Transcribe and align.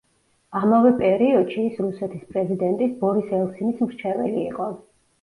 ამავე 0.59 0.93
პერიოდში 1.01 1.67
ის 1.73 1.77
რუსეთის 1.87 2.25
პრეზიდენტის 2.33 2.99
ბორის 3.05 3.39
ელცინის 3.43 3.89
მრჩეველი 3.89 4.47
იყო. 4.51 4.77